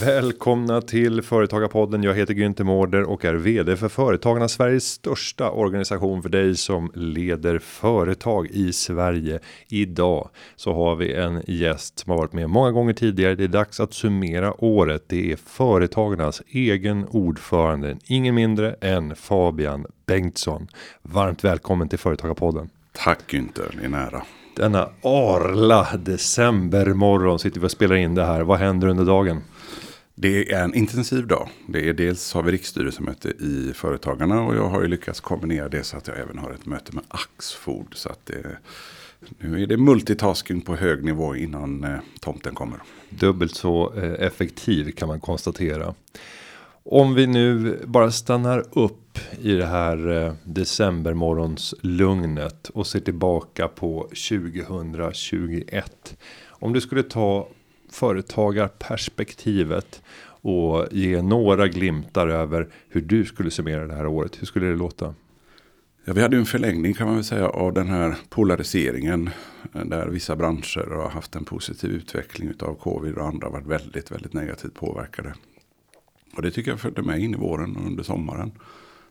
[0.00, 2.02] Välkomna till Företagarpodden.
[2.02, 6.90] Jag heter Günther Mårder och är vd för Företagarna Sveriges största organisation för dig som
[6.94, 9.38] leder företag i Sverige.
[9.68, 13.34] Idag så har vi en gäst som har varit med många gånger tidigare.
[13.34, 15.04] Det är dags att summera året.
[15.06, 20.68] Det är Företagarnas egen ordförande, ingen mindre än Fabian Bengtsson.
[21.02, 22.70] Varmt välkommen till Företagarpodden.
[22.92, 24.22] Tack Günther, det är nära.
[24.56, 28.40] Denna arla decembermorgon sitter vi och spelar in det här.
[28.40, 29.42] Vad händer under dagen?
[30.20, 31.48] Det är en intensiv dag.
[31.66, 35.82] Det är dels har vi riksstyrelsemöte i Företagarna och jag har ju lyckats kombinera det
[35.82, 37.86] så att jag även har ett möte med Axfood.
[37.94, 38.58] Så att det,
[39.38, 42.78] nu är det multitasking på hög nivå innan eh, tomten kommer.
[43.10, 45.94] Dubbelt så eh, effektiv kan man konstatera.
[46.82, 50.32] Om vi nu bara stannar upp i det här eh,
[52.74, 56.16] och ser tillbaka på 2021.
[56.48, 57.48] Om du skulle ta
[57.92, 60.02] företagarperspektivet
[60.40, 64.40] och ge några glimtar över hur du skulle summera det här året.
[64.40, 65.14] Hur skulle det låta?
[66.04, 69.30] Ja, vi hade en förlängning kan man väl säga av den här polariseringen.
[69.74, 74.10] Eh, där vissa branscher har haft en positiv utveckling av covid och andra varit väldigt,
[74.10, 75.34] väldigt negativt påverkade.
[76.36, 78.52] Och det tycker jag följde med in i våren och under sommaren.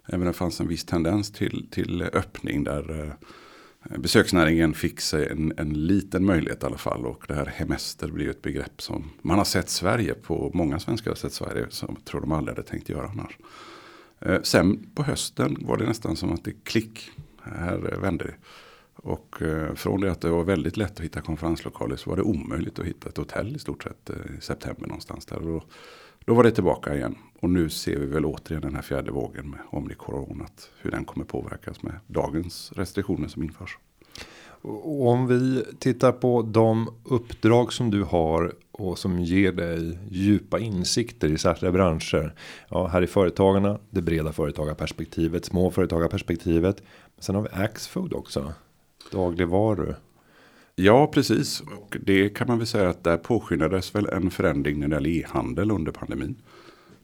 [0.07, 3.13] Även om det fanns en viss tendens till, till öppning där eh,
[3.91, 7.05] Eh, besöksnäringen fick sig en, en liten möjlighet i alla fall.
[7.05, 10.51] Och det här hemester blir ett begrepp som man har sett Sverige på.
[10.53, 13.37] Många svenskar har sett Sverige som jag tror de aldrig hade tänkt göra annars.
[14.19, 17.09] Eh, sen på hösten var det nästan som att det klick.
[17.41, 18.35] Här vände det.
[18.95, 22.23] Och eh, från det att det var väldigt lätt att hitta konferenslokaler så var det
[22.23, 25.37] omöjligt att hitta ett hotell i stort sett i september någonstans där.
[25.37, 25.63] Och då,
[26.25, 27.15] då var det tillbaka igen.
[27.39, 30.69] Och nu ser vi väl återigen den här fjärde vågen med omikronat.
[30.81, 33.77] Hur den kommer påverkas med dagens restriktioner som införs.
[34.61, 40.59] Och om vi tittar på de uppdrag som du har och som ger dig djupa
[40.59, 42.33] insikter i särskilda branscher.
[42.69, 46.83] Ja, här är företagarna, det breda företagarperspektivet, småföretagarperspektivet.
[47.19, 48.53] Sen har vi Axfood också.
[49.11, 49.95] Dagligvaror.
[50.75, 51.61] Ja, precis.
[51.61, 55.09] Och det kan man väl säga att där påskyndades väl en förändring när det gäller
[55.09, 56.35] e-handel under pandemin.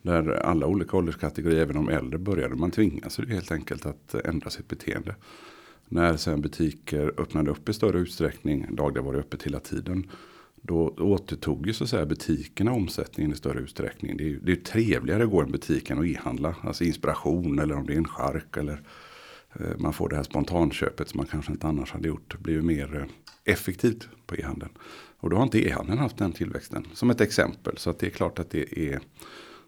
[0.04, 4.68] Där alla olika ålderskategorier, även de äldre, började man tvingas helt enkelt att ändra sitt
[4.68, 5.16] beteende.
[5.90, 10.10] När sen butiker öppnade upp i större utsträckning, dagligvaror öppet hela tiden.
[10.62, 14.18] Då återtog ju så att säga butikerna omsättningen i större utsträckning.
[14.18, 16.56] Det är ju det är trevligare att gå i en butik än att e-handla.
[16.62, 18.82] Alltså inspiration eller om det är en chark eller
[19.54, 22.32] eh, man får det här spontanköpet som man kanske inte annars hade gjort.
[22.32, 24.72] Det blir ju mer eh, effektivt på e-handeln.
[25.20, 26.88] Och då har inte e-handeln haft den tillväxten.
[26.94, 27.78] Som ett exempel.
[27.78, 29.00] Så att det är klart att det är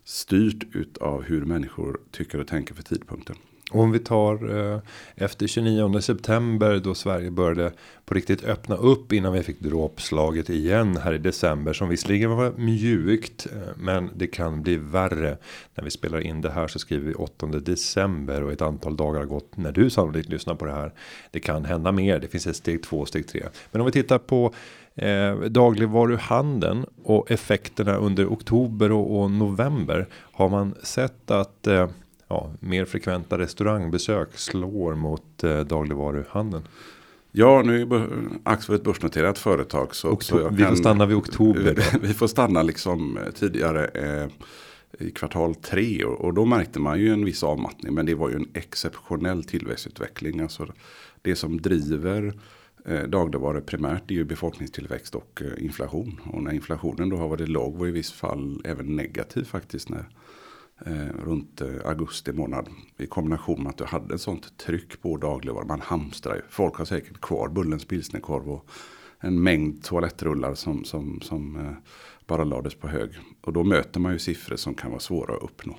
[0.05, 3.35] styrt av hur människor tycker och tänker för tidpunkten.
[3.71, 4.79] Om vi tar eh,
[5.15, 7.71] efter 29 september då Sverige började
[8.05, 12.51] på riktigt öppna upp innan vi fick dråpslaget igen här i december som visserligen var
[12.57, 15.37] mjukt eh, men det kan bli värre.
[15.75, 19.19] När vi spelar in det här så skriver vi 8 december och ett antal dagar
[19.19, 20.93] har gått när du sannolikt lyssnar på det här.
[21.31, 22.19] Det kan hända mer.
[22.19, 23.43] Det finns ett steg två steg tre.
[23.71, 24.53] Men om vi tittar på
[24.95, 31.87] eh, dagligvaruhandeln och effekterna under oktober och, och november har man sett att eh,
[32.27, 36.63] ja, mer frekventa restaurangbesök slår mot eh, dagligvaruhandeln.
[37.37, 38.09] Ja, nu är
[38.43, 39.95] Axfood ett börsnoterat företag.
[39.95, 41.99] Så, så kan, vi får stanna vid oktober.
[42.01, 44.27] vi får stanna liksom eh, tidigare eh,
[44.99, 46.03] i kvartal tre.
[46.03, 47.93] Och, och, då märkte man ju en viss avmattning.
[47.93, 50.39] Men det var ju en exceptionell tillväxtutveckling.
[50.39, 50.67] Alltså
[51.21, 52.33] det som driver
[52.87, 56.21] Eh, dagligvaror primärt är ju befolkningstillväxt och eh, inflation.
[56.33, 59.89] Och när inflationen då har varit låg var i viss fall även negativ faktiskt.
[59.89, 60.05] när
[60.85, 62.69] eh, runt eh, augusti månad.
[62.97, 65.65] I kombination med att du hade ett sånt tryck på dagligvaror.
[65.65, 66.41] Man hamstrar ju.
[66.49, 68.69] Folk har säkert kvar Bullens pilsnerkorv och
[69.19, 71.71] en mängd toalettrullar som, som, som eh,
[72.27, 73.09] bara lades på hög.
[73.41, 75.77] Och då möter man ju siffror som kan vara svåra att uppnå.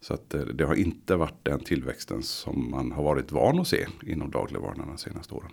[0.00, 3.86] Så att det har inte varit den tillväxten som man har varit van att se
[4.06, 5.50] inom dagligvarorna de senaste åren.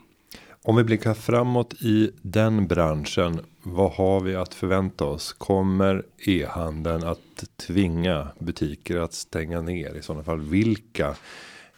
[0.64, 3.40] Om vi blickar framåt i den branschen.
[3.64, 5.34] Vad har vi att förvänta oss?
[5.34, 9.96] Kommer e-handeln att tvinga butiker att stänga ner?
[9.96, 11.16] I sådana fall vilka?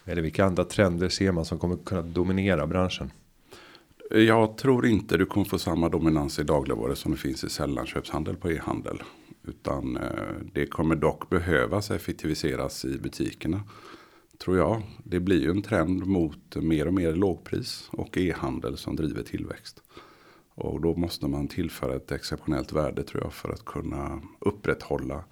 [0.06, 3.11] Eller vilka andra trender ser man som kommer kunna dominera branschen?
[4.09, 8.35] Jag tror inte du kommer få samma dominans i dagligvaror som det finns i sällanköpshandel
[8.35, 9.03] på e-handel.
[9.47, 10.03] Utan eh,
[10.53, 13.61] det kommer dock behövas effektiviseras i butikerna
[14.41, 14.81] tror jag.
[15.03, 19.81] Det blir ju en trend mot mer och mer lågpris och e-handel som driver tillväxt.
[20.55, 25.23] Och då måste man tillföra ett exceptionellt värde tror jag för att kunna upprätthålla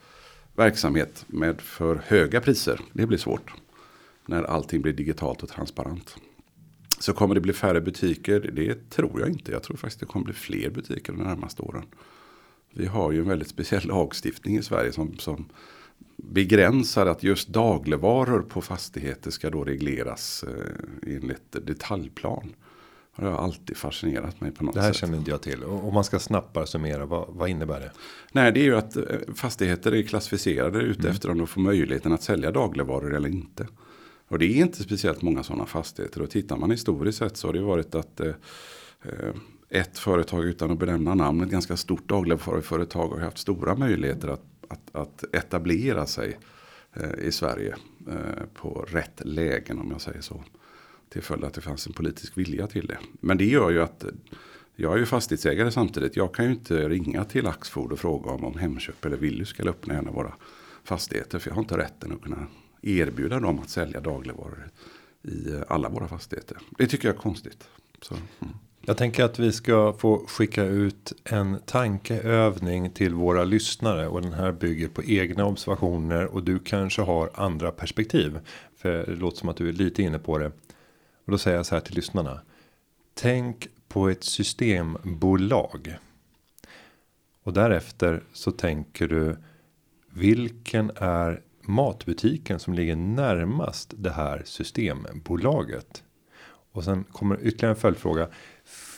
[0.55, 2.81] verksamhet med för höga priser.
[2.93, 3.53] Det blir svårt
[4.25, 6.15] när allting blir digitalt och transparent.
[6.99, 8.51] Så kommer det bli färre butiker?
[8.53, 9.51] Det tror jag inte.
[9.51, 11.85] Jag tror faktiskt det kommer bli fler butiker de närmaste åren.
[12.73, 15.45] Vi har ju en väldigt speciell lagstiftning i Sverige som, som
[16.17, 22.55] begränsar att just dagligvaror på fastigheter ska då regleras eh, enligt detaljplan.
[23.15, 24.81] Det har alltid fascinerat mig på något sätt.
[24.81, 24.99] Det här sätt.
[24.99, 25.63] känner inte jag till.
[25.63, 27.91] Om man ska snabbare summera, vad, vad innebär det?
[28.31, 29.03] Nej, det är ju att eh,
[29.35, 33.67] fastigheter är klassificerade ute efter om de får möjligheten att sälja dagligvaror eller inte.
[34.27, 36.21] Och det är inte speciellt många sådana fastigheter.
[36.21, 38.27] Och tittar man historiskt sett så har det varit att eh,
[39.03, 39.33] eh
[39.69, 44.43] ett företag utan att benämna namn, ett ganska stort dagligvaruföretag har haft stora möjligheter att,
[44.69, 46.39] att, att etablera sig
[46.93, 47.75] eh, i Sverige
[48.07, 50.43] eh, på rätt lägen om jag säger så.
[51.09, 52.97] Till följd att det fanns en politisk vilja till det.
[53.21, 54.05] Men det gör ju att
[54.75, 56.15] jag är ju fastighetsägare samtidigt.
[56.15, 59.63] Jag kan ju inte ringa till Axfood och fråga om, om Hemköp eller Willys ska
[59.63, 60.33] öppna en av våra
[60.83, 61.39] fastigheter.
[61.39, 62.47] För jag har inte rätten att kunna
[62.81, 64.69] erbjuda dem att sälja dagligvaror
[65.21, 66.57] i eh, alla våra fastigheter.
[66.77, 67.67] Det tycker jag är konstigt.
[68.01, 68.53] Så, mm.
[68.89, 74.33] Jag tänker att vi ska få skicka ut en tankeövning till våra lyssnare och den
[74.33, 78.39] här bygger på egna observationer och du kanske har andra perspektiv.
[78.77, 80.45] För det låter som att du är lite inne på det.
[81.25, 82.41] Och då säger jag så här till lyssnarna.
[83.13, 85.97] Tänk på ett systembolag.
[87.43, 89.37] Och därefter så tänker du.
[90.13, 96.03] Vilken är matbutiken som ligger närmast det här systembolaget?
[96.71, 98.27] Och sen kommer ytterligare en följdfråga.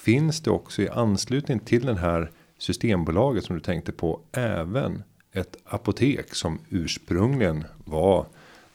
[0.03, 5.57] Finns det också i anslutning till den här systembolaget som du tänkte på även ett
[5.63, 8.25] apotek som ursprungligen var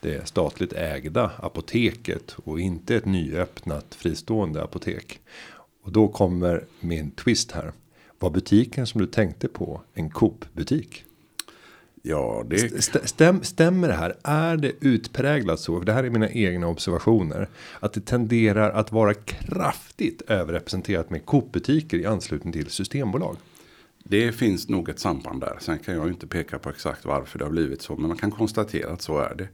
[0.00, 5.20] det statligt ägda apoteket och inte ett nyöppnat fristående apotek.
[5.82, 7.72] Och då kommer min twist här.
[8.18, 11.05] Var butiken som du tänkte på en Coop butik?
[12.08, 12.82] Ja, det...
[12.82, 14.16] Stäm, stämmer det här?
[14.24, 15.78] Är det utpräglat så?
[15.78, 17.48] För det här är mina egna observationer.
[17.80, 23.36] Att det tenderar att vara kraftigt överrepresenterat med Coop-butiker i anslutning till systembolag.
[24.04, 25.56] Det finns nog ett samband där.
[25.60, 27.96] Sen kan jag inte peka på exakt varför det har blivit så.
[27.96, 29.48] Men man kan konstatera att så är det.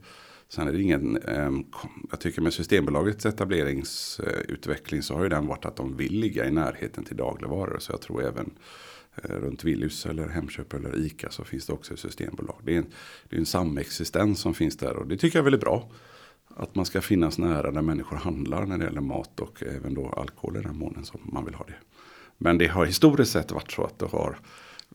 [0.49, 1.63] Sen är det ingen, ehm,
[2.09, 6.51] jag tycker med Systembolagets etableringsutveckling så har ju den varit att de vill ligga i
[6.51, 7.79] närheten till dagligvaror.
[7.79, 8.53] Så jag tror även Eh,
[9.15, 12.61] runt Willys eller Hemköp eller Ica så finns det också ett systembolag.
[12.63, 12.85] Det är, en,
[13.29, 15.89] det är en samexistens som finns där och det tycker jag är väldigt bra.
[16.55, 20.09] Att man ska finnas nära där människor handlar när det gäller mat och även då
[20.09, 21.75] alkohol i den månen som man vill ha det.
[22.37, 24.37] Men det har historiskt sett varit så att det har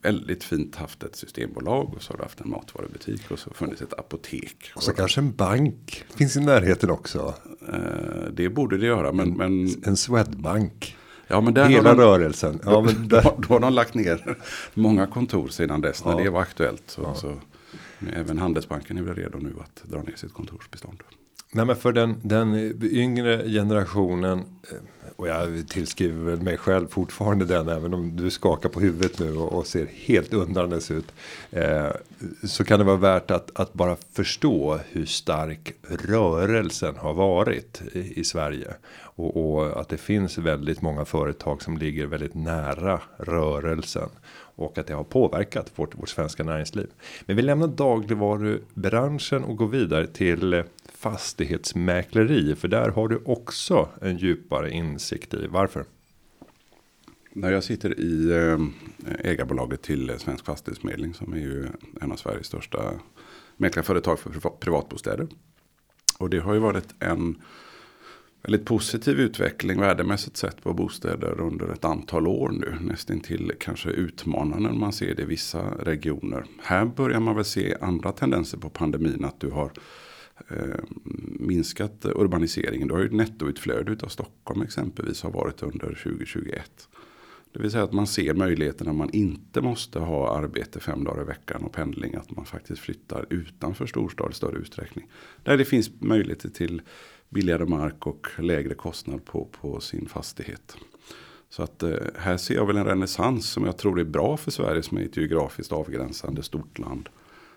[0.01, 3.81] väldigt fint haft ett systembolag och så har du haft en matvarubutik och så funnits
[3.81, 4.71] ett apotek.
[4.75, 7.33] Och så kanske en bank finns i närheten också.
[7.73, 9.11] Eh, det borde det göra.
[9.11, 9.83] Men, en, men...
[9.85, 10.97] en Swedbank.
[11.29, 12.59] Ja, men där Hela de, rörelsen.
[12.65, 13.23] Ja, men där...
[13.23, 14.37] då, då har de lagt ner
[14.73, 16.23] många kontor sedan dess när ja.
[16.23, 16.83] det var aktuellt.
[16.85, 17.15] Så, ja.
[17.15, 17.35] så,
[18.15, 21.03] även Handelsbanken är väl redo nu att dra ner sitt kontorsbestånd.
[21.51, 24.39] Nej, men för den, den yngre generationen.
[24.39, 24.77] Eh,
[25.15, 27.69] och jag tillskriver väl mig själv fortfarande den.
[27.69, 31.05] Även om du skakar på huvudet nu och, och ser helt undrandes ut.
[31.51, 31.87] Eh,
[32.43, 35.73] så kan det vara värt att, att bara förstå hur stark
[36.07, 38.73] rörelsen har varit i, i Sverige.
[39.19, 44.09] Och, och, att det finns väldigt många företag som ligger väldigt nära rörelsen.
[44.31, 46.87] Och att det har påverkat vårt, vårt svenska näringsliv.
[47.25, 50.63] Men vi lämnar dagligvarubranschen och går vidare till
[50.93, 52.55] fastighetsmäkleri.
[52.55, 55.47] För där har du också en djupare insikt i.
[55.47, 55.85] Varför?
[57.33, 61.13] När jag sitter i eh, ägarbolaget till Svensk Fastighetsmedling.
[61.13, 61.67] Som är ju
[62.01, 62.93] en av Sveriges största
[63.57, 65.27] mäklarföretag för privatbostäder.
[66.19, 67.41] Och det har ju varit en
[68.41, 72.77] väldigt positiv utveckling värdemässigt sett på bostäder under ett antal år nu.
[72.81, 76.45] Nästan till kanske utmanande när man ser det i vissa regioner.
[76.61, 79.25] Här börjar man väl se andra tendenser på pandemin.
[79.25, 79.71] Att du har
[80.47, 80.79] eh,
[81.39, 82.87] minskat urbaniseringen.
[82.87, 86.89] Du har ju ett nettoutflöde av Stockholm exempelvis har varit under 2021.
[87.53, 91.21] Det vill säga att man ser möjligheten när man inte måste ha arbete fem dagar
[91.21, 92.15] i veckan och pendling.
[92.15, 95.07] Att man faktiskt flyttar utanför storstad i större utsträckning.
[95.43, 96.81] Där det finns möjligheter till
[97.29, 100.77] billigare mark och lägre kostnad på, på sin fastighet.
[101.49, 104.51] Så att eh, här ser jag väl en renässans som jag tror är bra för
[104.51, 107.09] Sverige som är ett geografiskt avgränsande stort land.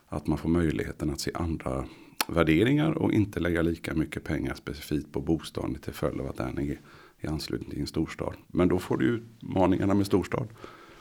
[0.09, 1.85] Att man får möjligheten att se andra
[2.29, 6.59] värderingar och inte lägga lika mycket pengar specifikt på bostaden till följd av att den
[6.59, 6.81] är
[7.21, 8.35] i anslutning till en storstad.
[8.47, 10.49] Men då får du utmaningarna med storstad.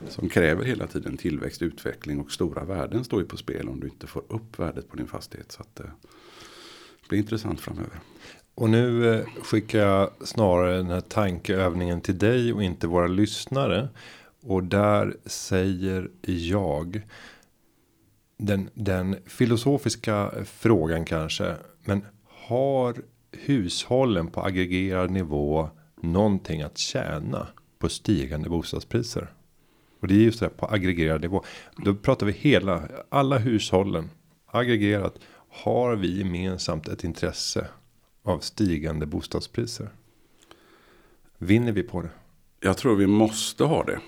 [0.07, 3.87] Som kräver hela tiden tillväxt, utveckling och stora värden står ju på spel om du
[3.87, 5.51] inte får upp värdet på din fastighet.
[5.51, 5.85] Så att, eh,
[7.01, 7.99] det blir intressant framöver.
[8.61, 13.89] Och nu eh, skickar jag snarare den här tankeövningen till dig och inte våra lyssnare.
[14.43, 17.01] Och där säger jag.
[18.37, 21.55] Den, den filosofiska frågan kanske.
[21.83, 22.95] Men har
[23.31, 25.69] hushållen på aggregerad nivå
[26.01, 27.47] någonting att tjäna
[27.79, 29.33] på stigande bostadspriser?
[29.99, 31.43] Och det är just det här på aggregerad nivå.
[31.77, 34.09] Då pratar vi hela, alla hushållen
[34.45, 35.15] aggregerat
[35.49, 37.67] har vi gemensamt ett intresse
[38.23, 39.89] av stigande bostadspriser.
[41.37, 42.09] Vinner vi på det?
[42.59, 43.99] Jag tror vi måste ha det.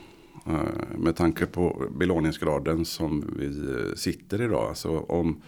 [0.46, 4.70] Eh, med tanke på belåningsgraden som vi eh, sitter idag.
[4.70, 5.42] Alltså om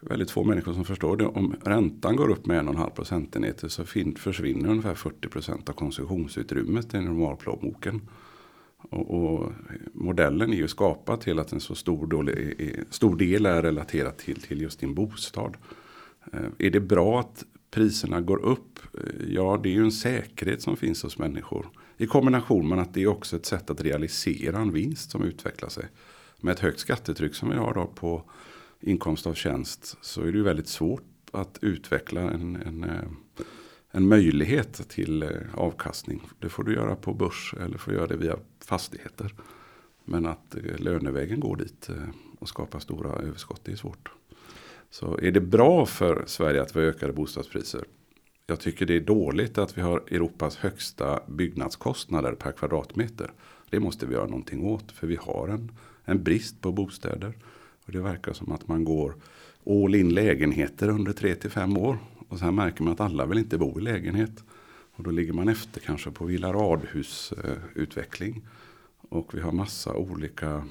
[0.00, 1.26] väldigt få människor som förstår det.
[1.26, 3.84] Om räntan går upp med en och en halv procentenheter så
[4.16, 8.00] försvinner ungefär 40 procent av konsumtionsutrymmet i normalplånboken.
[8.90, 9.52] Och, och,
[9.92, 14.40] modellen är ju skapad till att en så stor del, stor del är relaterat till,
[14.40, 15.56] till just din bostad.
[16.32, 18.78] Eh, är det bra att priserna går upp?
[18.94, 21.70] Eh, ja, det är ju en säkerhet som finns hos människor.
[21.96, 25.68] I kombination med att det är också ett sätt att realisera en vinst som utvecklar
[25.68, 25.86] sig.
[26.40, 28.30] Med ett högt skattetryck som vi har då på
[28.80, 33.44] inkomst av tjänst så är det ju väldigt svårt att utveckla en, en, eh,
[33.90, 36.22] en möjlighet till eh, avkastning.
[36.38, 39.34] Det får du göra på börs eller får göra det via fastigheter.
[40.04, 41.90] Men att lönevägen går dit
[42.38, 44.12] och skapar stora överskott det är svårt.
[44.90, 47.84] Så är det bra för Sverige att vi har ökade bostadspriser?
[48.46, 53.32] Jag tycker det är dåligt att vi har Europas högsta byggnadskostnader per kvadratmeter.
[53.70, 54.92] Det måste vi göra någonting åt.
[54.92, 55.72] För vi har en,
[56.04, 57.32] en brist på bostäder.
[57.86, 59.14] Och det verkar som att man går
[59.66, 61.98] all in lägenheter under 3-5 år.
[62.28, 64.44] Och sen märker man att alla vill inte bo i lägenhet.
[64.92, 68.42] Och då ligger man efter kanske på villa radhusutveckling.
[69.08, 70.64] Och vi har massa olika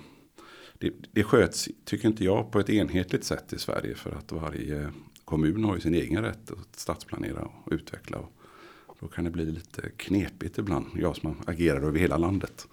[0.80, 3.96] det, det sköts, tycker inte jag, på ett enhetligt sätt i Sverige.
[3.96, 4.90] För att varje
[5.26, 8.18] kommun har ju sin egen rätt att stadsplanera och utveckla.
[8.86, 10.86] Och då kan det bli lite knepigt ibland.
[10.96, 12.68] Jag som agerar över hela landet.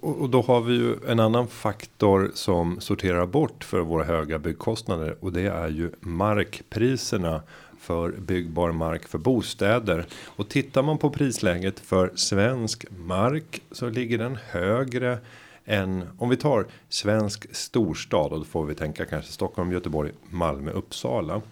[0.00, 5.16] Och då har vi ju en annan faktor som sorterar bort för våra höga byggkostnader
[5.20, 7.42] och det är ju markpriserna
[7.78, 14.18] för byggbar mark för bostäder och tittar man på prisläget för svensk mark så ligger
[14.18, 15.18] den högre
[15.64, 20.70] än om vi tar svensk storstad och då får vi tänka kanske Stockholm, Göteborg, Malmö,
[20.70, 21.42] Uppsala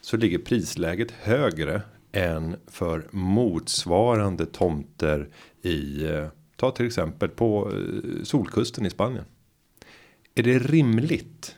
[0.00, 5.28] så ligger prisläget högre än för motsvarande tomter
[5.62, 9.24] i eh, ta till exempel på eh, solkusten i Spanien.
[10.34, 11.56] Är det rimligt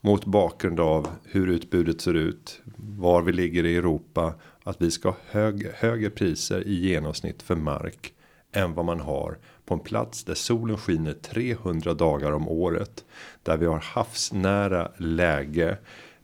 [0.00, 5.08] mot bakgrund av hur utbudet ser ut, var vi ligger i Europa, att vi ska
[5.08, 8.12] ha hög, högre priser i genomsnitt för mark
[8.52, 9.38] än vad man har
[9.68, 13.04] på en plats där solen skiner 300 dagar om året.
[13.42, 15.76] Där vi har havsnära läge.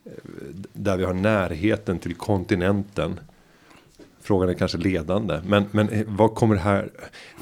[0.05, 0.11] Eh,
[0.73, 3.21] där vi har närheten till kontinenten.
[4.21, 5.41] Frågan är kanske ledande.
[5.47, 6.91] Men, men eh, vad kommer det här?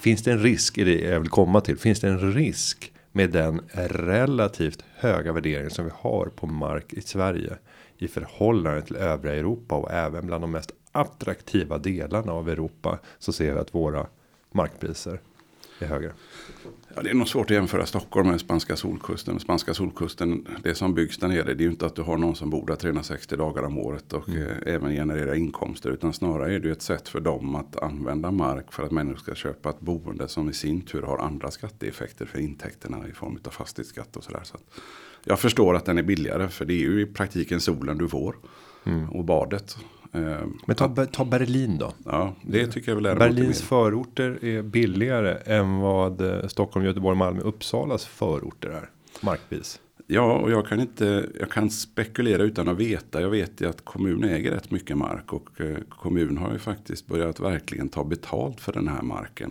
[0.01, 1.79] Finns det en risk i det jag vill komma till?
[1.79, 7.01] Finns det en risk med den relativt höga värdering som vi har på mark i
[7.01, 7.57] Sverige
[7.99, 13.33] i förhållande till övriga Europa och även bland de mest attraktiva delarna av Europa så
[13.33, 14.07] ser vi att våra
[14.53, 15.21] markpriser
[15.83, 16.13] är högre.
[16.95, 19.41] Ja, det är nog svårt att jämföra Stockholm med spanska solkusten.
[19.41, 22.37] Spanska solkusten, det som byggs där nere, det är ju inte att du har någon
[22.37, 24.43] som bor där 360 dagar om året och mm.
[24.43, 25.91] eh, även genererar inkomster.
[25.91, 29.19] Utan snarare är det ju ett sätt för dem att använda mark för att människor
[29.19, 33.39] ska köpa ett boende som i sin tur har andra skatteeffekter för intäkterna i form
[33.47, 34.43] av fastighetsskatt och sådär.
[34.45, 34.57] Så
[35.25, 38.37] jag förstår att den är billigare för det är ju i praktiken solen du får.
[38.85, 39.11] Mm.
[39.11, 39.77] Och badet.
[40.13, 41.93] Eh, Men ta, ta Berlin då.
[42.05, 47.19] Ja, det tycker jag väl är Berlins förorter är billigare än vad eh, Stockholm, Göteborg,
[47.19, 48.91] Malmö, Uppsalas förorter är.
[49.21, 49.81] Markpris.
[50.07, 53.21] Ja, och jag kan inte, jag kan spekulera utan att veta.
[53.21, 57.07] Jag vet ju att kommunen äger rätt mycket mark och eh, kommunen har ju faktiskt
[57.07, 59.51] börjat verkligen ta betalt för den här marken.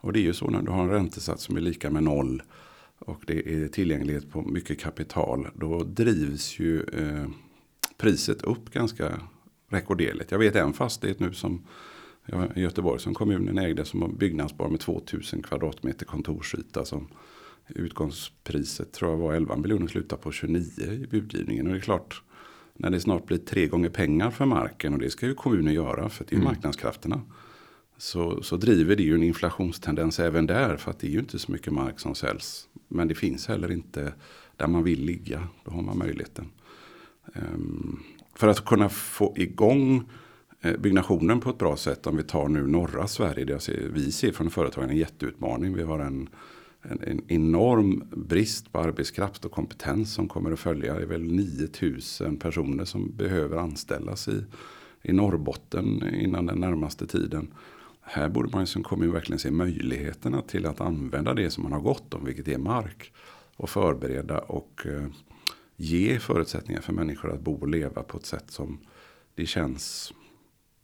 [0.00, 2.42] Och det är ju så när du har en räntesats som är lika med noll
[2.98, 5.48] och det är tillgänglighet på mycket kapital.
[5.54, 7.26] Då drivs ju eh,
[7.96, 9.20] priset upp ganska
[9.68, 10.30] rekorderligt.
[10.30, 11.62] Jag vet en fastighet nu som
[12.54, 16.84] i Göteborg som kommunen ägde som var byggnadsbar med 2000 kvadratmeter kontorsyta.
[16.84, 17.08] Som
[17.68, 21.66] utgångspriset tror jag var 11 miljoner slutar på 29 i budgivningen.
[21.66, 22.22] Och det är klart
[22.74, 26.08] när det snart blir tre gånger pengar för marken och det ska ju kommunen göra
[26.08, 26.44] för det är mm.
[26.44, 27.20] marknadskrafterna.
[27.98, 31.38] Så, så driver det ju en inflationstendens även där för att det är ju inte
[31.38, 32.68] så mycket mark som säljs.
[32.88, 34.12] Men det finns heller inte
[34.56, 35.48] där man vill ligga.
[35.64, 36.48] Då har man möjligheten.
[37.34, 38.02] Um,
[38.36, 40.04] för att kunna få igång
[40.60, 42.06] eh, byggnationen på ett bra sätt.
[42.06, 43.44] Om vi tar nu norra Sverige.
[43.44, 45.74] Det ser, vi ser från företagen en jätteutmaning.
[45.74, 46.28] Vi har en,
[46.82, 50.94] en, en, enorm brist på arbetskraft och kompetens som kommer att följa.
[50.94, 54.44] Det är väl 9000 personer som behöver anställas i,
[55.02, 57.48] i Norrbotten innan den närmaste tiden.
[58.00, 61.80] Här borde man som kommun verkligen se möjligheterna till att använda det som man har
[61.80, 63.12] gott om, vilket är mark.
[63.56, 65.06] Och förbereda och eh,
[65.76, 68.78] ge förutsättningar för människor att bo och leva på ett sätt som
[69.34, 70.12] det känns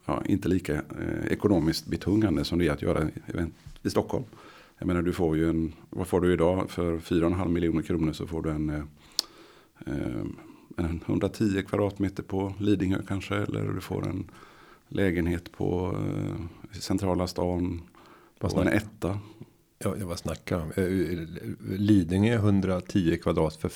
[0.05, 3.11] ja, inte lika eh, ekonomiskt betungande som det är att göra i,
[3.83, 4.25] i Stockholm.
[4.79, 6.71] Jag menar du får ju en, vad får du idag?
[6.71, 8.83] För 4,5 miljoner kronor så får du en, eh,
[9.87, 10.25] eh
[10.77, 13.35] en 110 kvadratmeter på Lidingö kanske.
[13.35, 14.31] Eller du får en
[14.89, 17.83] lägenhet på eh, centrala stan.
[18.39, 19.19] På en etta.
[19.79, 20.71] Ja, jag var snackar om.
[20.77, 20.87] Eh,
[21.79, 23.69] Lidingö 110 kvadrat för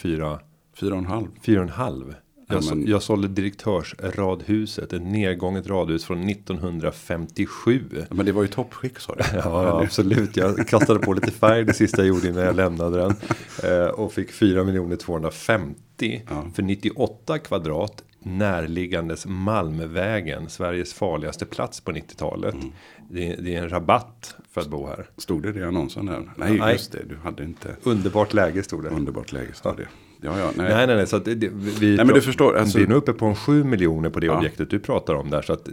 [0.81, 0.95] 4.
[0.97, 1.29] 4,5.
[1.43, 2.15] 4,5.
[2.49, 2.87] Jag, ja, men...
[2.87, 7.85] jag sålde direktörsradhuset, ett nedgånget radhus från 1957.
[7.91, 9.25] Ja, men det var ju toppskick sa du.
[9.35, 10.37] ja, absolut.
[10.37, 13.15] Jag kastade på lite färg det sista jag gjorde innan jag lämnade den.
[13.63, 16.45] Eh, och fick 4 250 ja.
[16.55, 22.55] för 98 kvadrat närliggandes Malmvägen, Sveriges farligaste plats på 90-talet.
[22.55, 22.73] Mm.
[23.11, 25.11] Det, det, är en rabatt för att bo här.
[25.17, 26.33] Stod det det i annonsen där?
[26.37, 27.77] Nej, Nej, just det, du hade inte.
[27.83, 28.89] Underbart läge stod det.
[28.89, 29.89] Underbart läge stod det.
[30.27, 30.75] Ja, ja, nej.
[30.75, 32.57] nej, nej, nej, så det, vi, nej, men du förstår.
[32.57, 34.39] Alltså, det är nog uppe på en 7 miljoner på det ja.
[34.39, 35.43] objektet du pratar om där.
[35.43, 35.69] Så att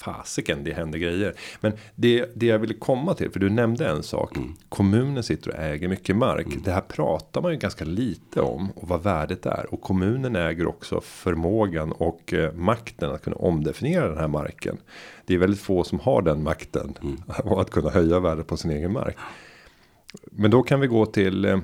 [0.00, 1.34] fasiken, det händer grejer.
[1.60, 4.36] Men det, det jag ville komma till, för du nämnde en sak.
[4.36, 4.54] Mm.
[4.68, 6.46] Kommunen sitter och äger mycket mark.
[6.46, 6.62] Mm.
[6.64, 9.74] Det här pratar man ju ganska lite om och vad värdet är.
[9.74, 14.76] Och kommunen äger också förmågan och eh, makten att kunna omdefiniera den här marken.
[15.26, 16.94] Det är väldigt få som har den makten.
[17.02, 17.22] Mm.
[17.44, 19.16] Och att kunna höja värdet på sin egen mark.
[20.30, 21.58] Men då kan vi gå till eh,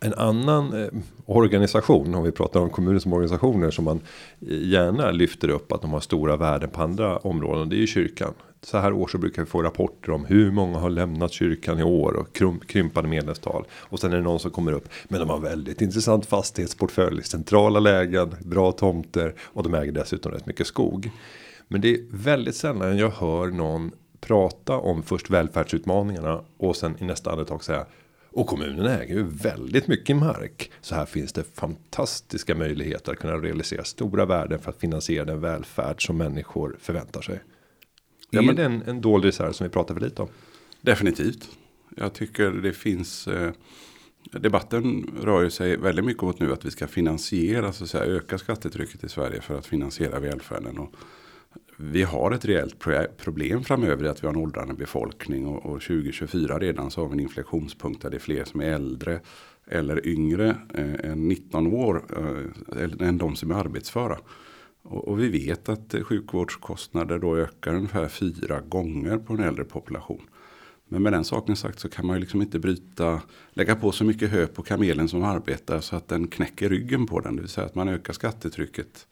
[0.00, 0.88] en annan eh,
[1.26, 4.00] organisation, om vi pratar om kommuner som organisationer som man
[4.40, 7.68] eh, gärna lyfter upp att de har stora värden på andra områden.
[7.68, 8.34] Det är ju kyrkan.
[8.62, 11.82] Så här år så brukar vi få rapporter om hur många har lämnat kyrkan i
[11.82, 13.64] år och krympande medlemstal.
[13.72, 14.88] Och sen är det någon som kommer upp.
[15.08, 20.46] Men de har väldigt intressant fastighetsportfölj, centrala lägen, bra tomter och de äger dessutom rätt
[20.46, 21.10] mycket skog.
[21.68, 23.90] Men det är väldigt sällan jag hör någon
[24.20, 27.86] prata om först välfärdsutmaningarna och sen i nästa andetag säga
[28.32, 30.70] och kommunen äger ju väldigt mycket mark.
[30.80, 35.40] Så här finns det fantastiska möjligheter att kunna realisera stora värden för att finansiera den
[35.40, 37.40] välfärd som människor förväntar sig.
[38.30, 40.28] Ja, är det en, en dold reserv som vi pratar för lite om?
[40.80, 41.48] Definitivt.
[41.96, 43.52] Jag tycker det finns eh,
[44.24, 48.04] Debatten rör ju sig väldigt mycket mot nu att vi ska finansiera, så att säga,
[48.04, 50.78] öka skattetrycket i Sverige för att finansiera välfärden.
[50.78, 50.94] Och
[51.82, 52.78] vi har ett reellt
[53.16, 57.08] problem framöver i att vi har en åldrande befolkning och, och 2024 redan så har
[57.08, 59.20] vi en inflektionspunkt där det är fler som är äldre
[59.66, 62.04] eller yngre eh, än 19 år
[62.76, 64.18] eh, än de som är arbetsföra.
[64.82, 70.22] Och, och, vi vet att sjukvårdskostnader då ökar ungefär fyra gånger på en äldre population.
[70.88, 74.04] Men med den saken sagt så kan man ju liksom inte bryta, lägga på så
[74.04, 77.36] mycket hö på kamelen som arbetar så att den knäcker ryggen på den.
[77.36, 79.06] Det vill säga att man ökar skattetrycket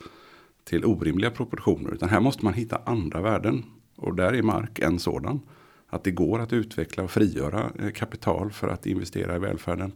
[0.69, 1.95] till orimliga proportioner.
[1.95, 3.65] Utan här måste man hitta andra värden.
[3.97, 5.41] Och där är mark en sådan.
[5.89, 9.93] Att det går att utveckla och frigöra eh, kapital för att investera i välfärden.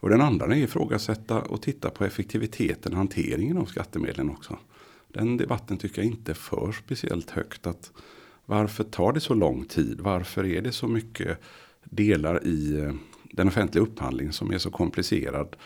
[0.00, 4.58] Och den andra är ifrågasätta och titta på effektiviteten och hanteringen av skattemedlen också.
[5.08, 7.66] Den debatten tycker jag inte för speciellt högt.
[7.66, 7.92] att
[8.46, 10.00] Varför tar det så lång tid?
[10.00, 11.38] Varför är det så mycket
[11.84, 12.92] delar i eh,
[13.32, 15.56] den offentliga upphandlingen som är så komplicerad?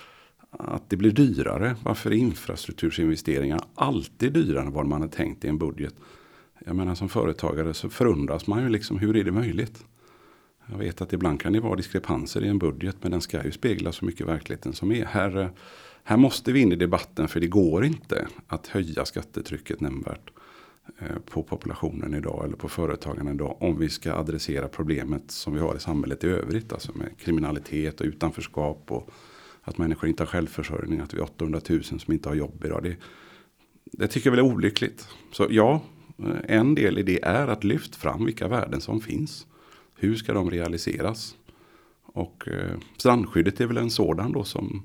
[0.58, 1.76] Att det blir dyrare.
[1.82, 5.94] Varför är infrastruktursinvesteringar alltid dyrare än vad man har tänkt i en budget?
[6.66, 9.84] Jag menar som företagare så förundras man ju liksom hur är det möjligt?
[10.70, 13.52] Jag vet att ibland kan det vara diskrepanser i en budget men den ska ju
[13.52, 15.04] spegla så mycket verkligheten som är.
[15.04, 15.50] Här,
[16.04, 20.30] här måste vi in i debatten för det går inte att höja skattetrycket nämnvärt
[20.98, 25.60] eh, på populationen idag eller på företagen idag om vi ska adressera problemet som vi
[25.60, 26.72] har i samhället i övrigt.
[26.72, 29.10] Alltså med kriminalitet och utanförskap och
[29.62, 31.00] att människor inte har självförsörjning.
[31.00, 32.82] Att vi är 800 000 som inte har jobb idag.
[32.82, 32.96] Det,
[33.84, 35.08] det tycker jag väl är olyckligt.
[35.32, 35.82] Så ja,
[36.18, 39.46] eh, en del i det är att lyfta fram vilka värden som finns.
[39.96, 41.36] Hur ska de realiseras?
[42.02, 44.82] Och eh, strandskyddet är väl en sådan då som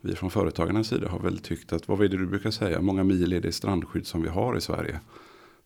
[0.00, 2.80] vi från företagarnas sida har väl tyckt att vad är det du brukar säga?
[2.80, 5.00] Många mil är det strandskydd som vi har i Sverige.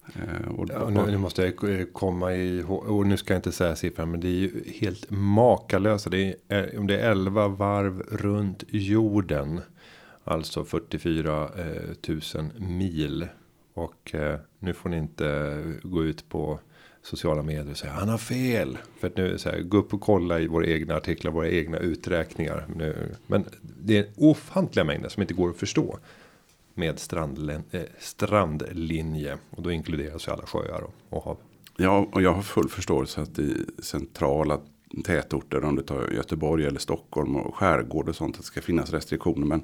[0.06, 3.76] Eh, och ja, nu, nu, måste jag komma i och nu ska jag inte säga
[3.76, 6.10] siffran men det är ju helt makalösa.
[6.10, 9.60] Det är, om det är 11 varv runt jorden.
[10.24, 13.28] Alltså 44 eh, 000 mil.
[13.74, 16.60] Och eh, nu får ni inte gå ut på
[17.02, 18.78] sociala medier och säga han har fel.
[19.00, 21.78] För att nu så här, gå upp och kolla i våra egna artiklar, våra egna
[21.78, 22.66] uträkningar.
[22.76, 25.98] Nu, men det är ofantliga mängder som inte går att förstå
[26.80, 29.38] med strandlin eh, strandlinje.
[29.50, 31.36] Och då inkluderas ju alla sjöar och, och hav.
[31.76, 34.60] Ja, och jag har full förståelse att i centrala
[35.04, 38.92] tätorter, om du tar Göteborg eller Stockholm och skärgård och sånt, att det ska finnas
[38.92, 39.46] restriktioner.
[39.46, 39.62] Men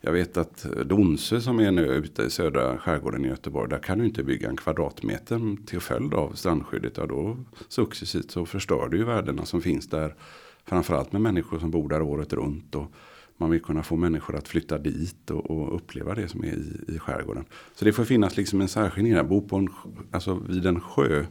[0.00, 3.98] jag vet att Donsö som är nu ute i södra skärgården i Göteborg, där kan
[3.98, 6.96] du inte bygga en kvadratmeter till följd av strandskyddet.
[6.96, 7.36] Ja, då
[7.68, 10.14] successivt så förstör du ju värdena som finns där.
[10.64, 12.74] Framförallt med människor som bor där året runt.
[12.74, 12.92] Och
[13.36, 16.94] man vill kunna få människor att flytta dit och, och uppleva det som är i,
[16.94, 17.44] i skärgården.
[17.74, 19.24] Så det får finnas liksom en särskild där.
[19.24, 19.68] Bo på en,
[20.10, 21.24] alltså vid en sjö.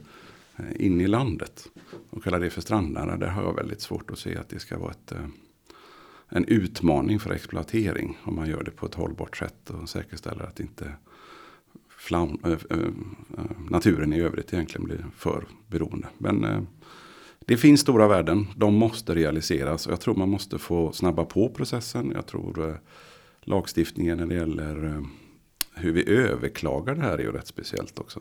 [0.56, 1.68] Eh, in i landet.
[2.10, 3.16] Och kalla det för strandnära.
[3.16, 5.26] Där har jag väldigt svårt att se att det ska vara ett, eh,
[6.28, 8.18] en utmaning för exploatering.
[8.22, 10.92] Om man gör det på ett hållbart sätt och säkerställer att inte
[11.88, 12.78] flam, äh, eh,
[13.38, 16.08] äh, naturen i övrigt egentligen blir för beroende.
[16.18, 16.62] Men äh,
[17.46, 18.46] det finns stora värden.
[18.56, 19.86] De måste realiseras.
[19.86, 22.12] Och jag tror man måste få snabba på processen.
[22.14, 22.74] Jag tror eh,
[23.40, 25.02] lagstiftningen när det gäller eh,
[25.74, 28.20] hur vi överklagar det här är ju rätt speciellt också.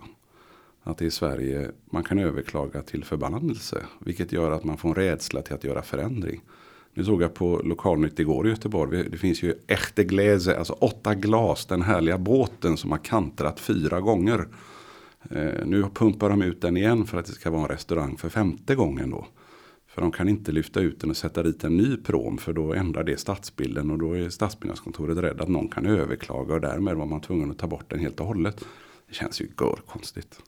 [0.83, 3.83] Att i Sverige man kan överklaga till förbannelse.
[3.99, 6.41] Vilket gör att man får en rädsla till att göra förändring.
[6.93, 9.09] Nu såg jag på lokalnytt igår i Göteborg.
[9.09, 11.65] Det finns ju Echte Gläse, alltså åtta glas.
[11.65, 14.47] Den härliga båten som har kantrat fyra gånger.
[15.29, 18.29] Eh, nu pumpar de ut den igen för att det ska vara en restaurang för
[18.29, 19.27] femte gången då.
[19.87, 22.73] För de kan inte lyfta ut den och sätta dit en ny prom för då
[22.73, 27.05] ändrar det stadsbilden och då är stadsbyggnadskontoret rädd att någon kan överklaga och därmed var
[27.05, 28.65] man tvungen att ta bort den helt och hållet.
[29.07, 30.39] Det känns ju gör konstigt.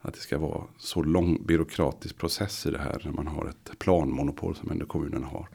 [0.00, 3.78] Att det ska vara så lång byråkratisk process i det här när man har ett
[3.78, 5.48] planmonopol som ändå kommunerna har.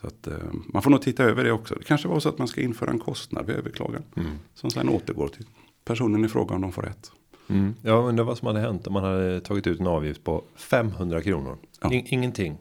[0.00, 1.74] Så att, eh, man får nog titta över det också.
[1.74, 4.02] Det kanske var så att man ska införa en kostnad vid överklagan.
[4.16, 4.30] Mm.
[4.54, 5.46] Som sen återgår till
[5.84, 7.12] personen i fråga om de får rätt.
[7.48, 7.74] Mm.
[7.82, 11.22] Jag undrar vad som hade hänt om man hade tagit ut en avgift på 500
[11.22, 11.58] kronor.
[11.80, 11.90] Ja.
[11.92, 12.58] ingenting.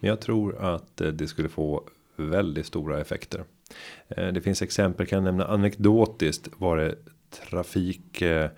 [0.00, 1.84] Men jag tror att eh, det skulle få
[2.16, 3.44] väldigt stora effekter.
[4.08, 6.94] Eh, det finns exempel kan jag nämna anekdotiskt var det
[7.30, 8.50] trafik eh,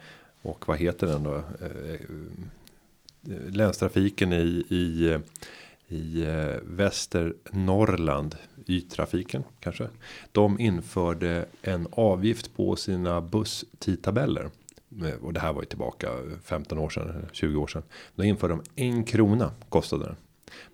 [0.43, 1.43] och vad heter den då?
[3.49, 5.19] Länstrafiken i, i,
[5.89, 6.25] i
[6.63, 8.37] Västernorrland,
[8.67, 9.89] Y-trafiken kanske.
[10.33, 14.51] De införde en avgift på sina busstidtabeller.
[15.05, 16.09] Eh, och det här var ju tillbaka
[16.45, 17.83] 15 år sedan, 20 år sedan.
[18.15, 20.17] Då införde de en krona kostade den.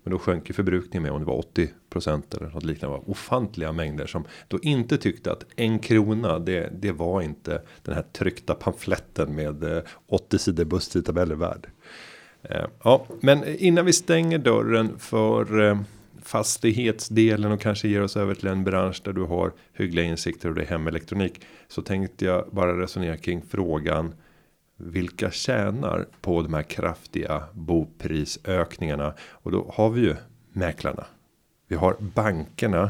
[0.03, 1.69] Men då sjönk ju förbrukningen med om det var 80
[2.37, 2.97] eller något liknande.
[2.97, 7.95] var ofantliga mängder som då inte tyckte att en krona det, det var inte den
[7.95, 11.67] här tryckta pamfletten med eh, 80 sidor busstidtabeller värd.
[12.41, 15.77] Eh, ja, men innan vi stänger dörren för
[16.25, 20.55] fastighetsdelen och kanske ger oss över till en bransch där du har hyggliga insikter och
[20.55, 21.41] det är hemelektronik.
[21.67, 24.15] Så tänkte jag bara resonera kring frågan.
[24.77, 29.13] Vilka tjänar på de här kraftiga boprisökningarna?
[29.19, 30.15] Och då har vi ju
[30.51, 31.05] mäklarna.
[31.67, 32.89] Vi har bankerna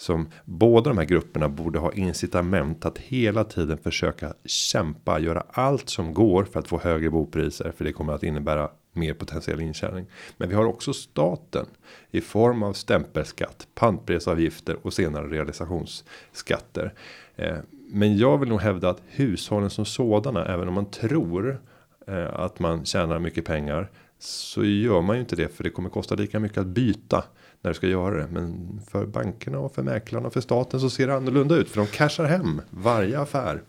[0.00, 5.88] som båda de här grupperna borde ha incitament att hela tiden försöka kämpa, göra allt
[5.88, 10.06] som går för att få högre bopriser, för det kommer att innebära mer potentiell intjäning.
[10.36, 11.66] Men vi har också staten
[12.10, 16.94] i form av stämpelskatt, pantbrevsavgifter och senare realisationsskatter.
[17.36, 17.56] Eh,
[17.92, 21.60] men jag vill nog hävda att hushållen som sådana, även om man tror
[22.06, 23.90] eh, att man tjänar mycket pengar,
[24.22, 27.24] så gör man ju inte det för det kommer kosta lika mycket att byta
[27.62, 28.28] när du ska göra det.
[28.32, 31.80] Men för bankerna och för mäklarna och för staten så ser det annorlunda ut för
[31.80, 33.62] de cashar hem varje affär.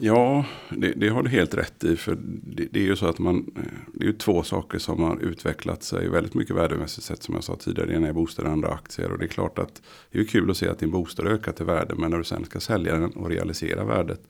[0.00, 1.96] Ja, det, det, har du helt rätt i.
[1.96, 3.50] För det, det, är ju så att man,
[3.94, 7.44] det är ju två saker som har utvecklat sig väldigt mycket värdemässigt sett som jag
[7.44, 7.88] sa tidigare.
[7.88, 9.12] Det ena är bostäder och andra aktier.
[9.12, 11.66] Och det är klart att det är kul att se att din bostad ökar till
[11.66, 11.94] värde.
[11.94, 14.20] Men när du sen ska sälja den och realisera värdet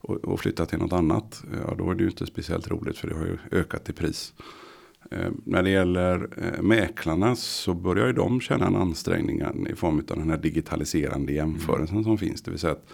[0.00, 1.42] och, och flytta till något annat.
[1.66, 4.32] Ja, då är det ju inte speciellt roligt för det har ju ökat i pris.
[5.10, 9.98] Eh, när det gäller eh, mäklarna så börjar ju de känna en ansträngning i form
[9.98, 12.04] av den här digitaliserande jämförelsen mm.
[12.04, 12.42] som finns.
[12.42, 12.88] Det vill säga att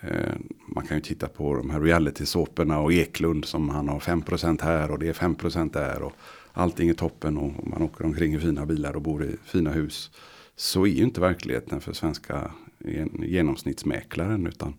[0.00, 0.34] Eh,
[0.66, 4.90] man kan ju titta på de här reality-såporna och Eklund som han har 5% här
[4.90, 6.02] och det är 5% där.
[6.02, 6.12] Och
[6.52, 10.10] allting är toppen och man åker omkring i fina bilar och bor i fina hus.
[10.56, 12.50] Så är ju inte verkligheten för svenska
[13.18, 14.46] genomsnittsmäklaren.
[14.46, 14.74] Utan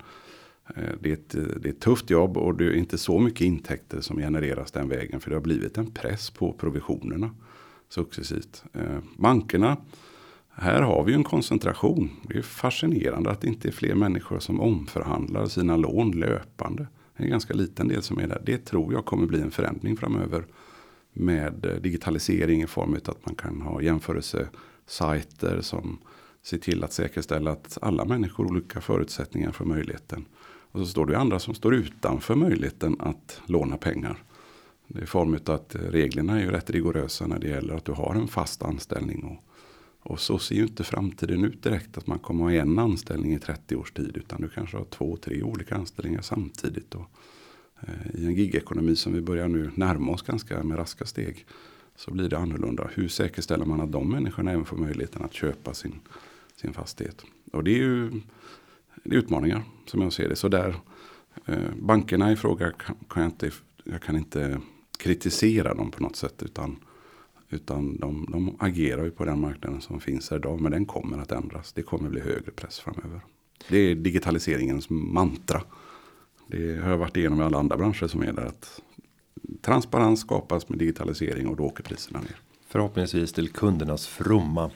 [0.75, 3.19] Eh, det är, ett, eh, det är ett tufft jobb och det är inte så
[3.19, 5.19] mycket intäkter som genereras den vägen.
[5.19, 7.35] För det har blivit en press på provisionerna
[7.89, 8.63] successivt.
[8.73, 9.77] Eh, bankerna
[10.53, 12.09] här har vi en koncentration.
[12.23, 16.87] Det är fascinerande att det inte är fler människor som omförhandlar sina lån löpande.
[17.17, 18.41] Det är en ganska liten del som är där.
[18.45, 20.45] Det tror jag kommer bli en förändring framöver.
[21.13, 25.99] Med digitalisering i form av att man kan ha jämförelsesajter som
[26.43, 30.25] ser till att säkerställa att alla människor har olika förutsättningar för möjligheten.
[30.71, 34.23] Och så står det andra som står utanför möjligheten att låna pengar.
[34.87, 37.85] Det är i form av att reglerna är ju rätt rigorösa när det gäller att
[37.85, 39.23] du har en fast anställning.
[39.23, 39.51] Och
[40.03, 43.39] och så ser ju inte framtiden ut direkt att man kommer ha en anställning i
[43.39, 44.17] 30 års tid.
[44.17, 46.95] Utan du kanske har två, tre olika anställningar samtidigt.
[46.95, 47.09] Och,
[47.81, 51.45] eh, I en gigekonomi som vi börjar nu närma oss ganska med raska steg.
[51.95, 52.89] Så blir det annorlunda.
[52.93, 55.99] Hur säkerställer man att de människorna även får möjligheten att köpa sin,
[56.55, 57.23] sin fastighet.
[57.53, 58.11] Och det är ju
[59.03, 60.35] det är utmaningar som jag ser det.
[60.35, 60.75] Så där,
[61.45, 63.51] eh, bankerna i fråga kan, kan jag, inte,
[63.83, 64.61] jag kan inte
[64.97, 66.43] kritisera dem på något sätt.
[66.43, 66.75] Utan
[67.53, 70.61] utan de, de agerar ju på den marknaden som finns här idag.
[70.61, 71.73] Men den kommer att ändras.
[71.73, 73.21] Det kommer bli högre press framöver.
[73.69, 75.61] Det är digitaliseringens mantra.
[76.47, 78.45] Det har jag varit igenom i alla andra branscher som är där.
[78.45, 78.81] Att
[79.61, 82.35] transparens skapas med digitalisering och då åker priserna ner.
[82.67, 84.71] Förhoppningsvis till kundernas fromma.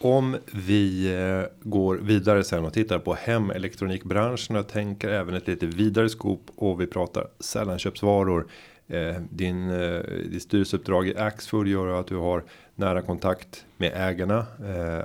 [0.00, 5.66] Om vi eh, går vidare sen och tittar på hemelektronikbranschen och tänker även ett lite
[5.66, 8.46] vidare skop och vi pratar sällanköpsvaror.
[8.86, 14.46] Eh, din, din, ditt styrelseuppdrag i Axfood gör att du har nära kontakt med ägarna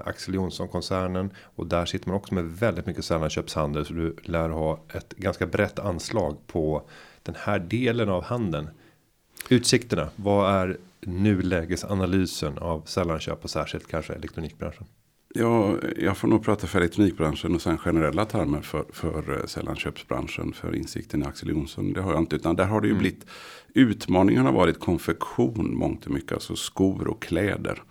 [0.06, 4.50] Axel Jonsson koncernen och där sitter man också med väldigt mycket sällanköpshandel så du lär
[4.50, 6.84] ha ett ganska brett anslag på
[7.24, 8.70] den här delen av handeln.
[9.50, 14.86] Utsikterna, vad är nulägesanalysen av sällanköp och särskilt kanske elektronikbranschen?
[15.36, 20.54] Ja, jag får nog prata för elektronikbranschen och sen generella termer för, för eh, sällanköpsbranschen
[20.54, 21.94] för insikten i Axel Jonsson.
[21.94, 23.02] Det har jag inte, utan där har det ju mm.
[23.02, 23.26] blivit
[23.74, 27.84] utmaningen har varit konfektion mångt och mycket, alltså skor och kläder.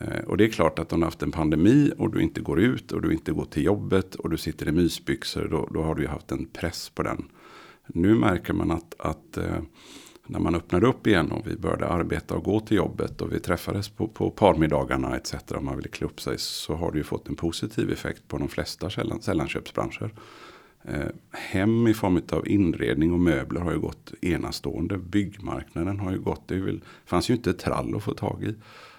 [0.00, 2.40] Eh, och det är klart att om du har haft en pandemi och du inte
[2.40, 5.82] går ut och du inte går till jobbet och du sitter i mysbyxor, då, då
[5.82, 7.24] har du ju haft en press på den.
[7.86, 9.62] Nu märker man att, att eh,
[10.28, 13.40] när man öppnade upp igen och vi började arbeta och gå till jobbet och vi
[13.40, 15.34] träffades på, på parmiddagarna etc.
[15.48, 18.38] Om man ville klä upp sig så har det ju fått en positiv effekt på
[18.38, 20.10] de flesta sällan, sällanköpsbranscher.
[20.84, 24.98] Eh, hem i form av inredning och möbler har ju gått enastående.
[24.98, 28.54] Byggmarknaden har ju gått, det väl, fanns ju inte trall att få tag i.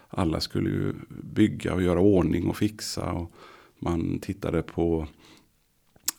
[0.09, 3.11] Alla skulle ju bygga och göra ordning och fixa.
[3.11, 3.31] Och
[3.79, 5.07] man tittade på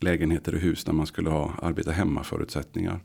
[0.00, 2.94] lägenheter och hus där man skulle ha arbeta hemma förutsättningar.
[2.94, 3.00] Eh,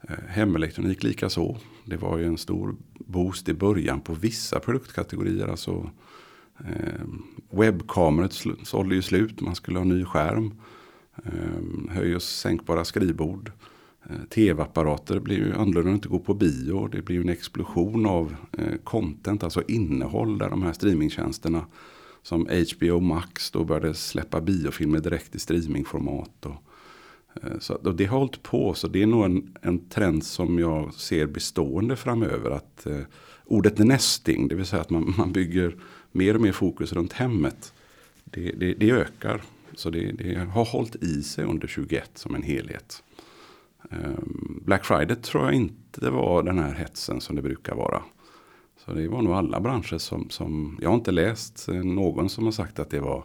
[0.00, 1.56] Eh, hemelektronik lika så.
[1.84, 5.48] Det var ju en stor boost i början på vissa produktkategorier.
[5.48, 5.90] Alltså
[6.58, 7.04] eh,
[7.50, 9.40] webbkameror sålde ju slut.
[9.40, 10.60] Man skulle ha ny skärm.
[11.24, 13.52] Eh, höj och sänkbara skrivbord.
[14.10, 16.88] Eh, Tv-apparater blir ju annorlunda att inte gå på bio.
[16.88, 21.66] Det blir ju en explosion av eh, content, alltså innehåll där de här streamingtjänsterna
[22.22, 26.46] som HBO Max då började släppa biofilmer direkt i streamingformat.
[26.46, 26.62] Och
[27.34, 30.94] Eh, så, det har hållit på, så det är nog en, en trend som jag
[30.94, 32.50] ser bestående framöver.
[32.50, 33.00] Att eh,
[33.44, 35.76] ordet nesting, det vill säga att man, man bygger
[36.12, 37.72] mer och mer fokus runt hemmet.
[38.24, 39.42] Det, det, det ökar.
[39.74, 43.02] Så det, det, har hållit i sig under 21 som en helhet.
[43.90, 44.18] Eh,
[44.64, 48.02] Black Friday tror jag inte var den här hetsen som det brukar vara.
[48.84, 52.44] Så det var nog alla branscher som, som jag har inte läst eh, någon som
[52.44, 53.24] har sagt att det var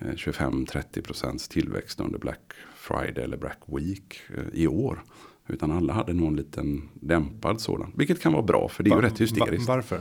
[0.00, 5.02] eh, 25-30 procents tillväxt under Black Friday eller Black Week eh, i år.
[5.48, 7.92] Utan alla hade någon liten dämpad sådan.
[7.96, 9.68] Vilket kan vara bra för det är ju rätt hysteriskt.
[9.68, 10.00] Varför?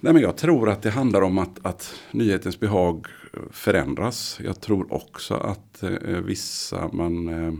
[0.00, 3.06] Nej, men jag tror att det handlar om att, att nyhetens behag
[3.50, 4.40] förändras.
[4.44, 5.90] Jag tror också att eh,
[6.24, 7.52] vissa man eh,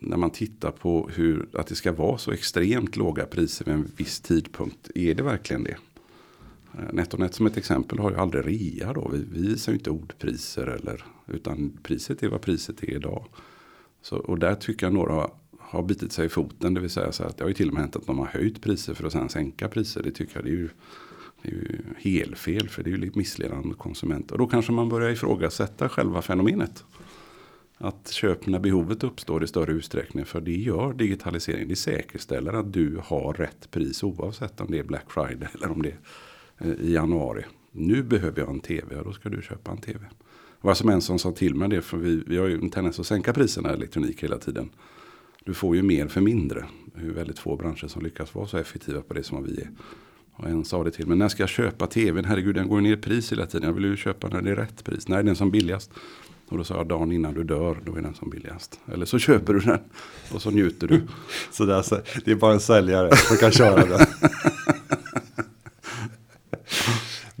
[0.00, 3.90] när man tittar på hur att det ska vara så extremt låga priser vid en
[3.96, 4.90] viss tidpunkt.
[4.94, 5.76] Är det verkligen det?
[6.78, 9.08] Eh, NetOnNet som ett exempel har ju aldrig rea då.
[9.12, 13.26] Vi, vi visar ju inte ordpriser eller utan priset är vad priset är idag.
[14.02, 16.74] Så, och där tycker jag några har bitit sig i foten.
[16.74, 18.26] Det vill säga så att det har ju till och med hänt att de har
[18.26, 20.02] höjt priser för att sen sänka priser.
[20.02, 20.68] Det tycker jag det är ju,
[21.42, 24.32] det är ju helfel för det är ju lite missledande konsument.
[24.32, 26.84] Och då kanske man börjar ifrågasätta själva fenomenet.
[27.78, 30.24] Att köp när behovet uppstår i större utsträckning.
[30.24, 31.68] För det gör digitalisering.
[31.68, 35.82] Det säkerställer att du har rätt pris oavsett om det är Black Friday eller om
[35.82, 35.98] det är
[36.80, 37.44] i januari.
[37.72, 39.98] Nu behöver jag en tv och då ska du köpa en tv.
[40.60, 42.70] Det var som en som sa till mig det, för vi, vi har ju en
[42.70, 44.70] tendens att sänka priserna i elektronik hela tiden.
[45.44, 46.64] Du får ju mer för mindre.
[46.84, 49.70] Det är väldigt få branscher som lyckas vara så effektiva på det som vi är.
[50.32, 52.24] Och en sa det till mig, när ska jag köpa tvn?
[52.24, 53.66] Herregud den går ner i pris hela tiden.
[53.66, 55.08] Jag vill ju köpa när det är rätt pris.
[55.08, 55.90] Är den som billigast?
[56.48, 58.80] Och då sa jag dagen innan du dör, då är den som billigast.
[58.92, 59.80] Eller så köper du den
[60.32, 61.02] och så njuter du.
[61.50, 64.06] så det är, alltså, det är bara en säljare som kan köra den.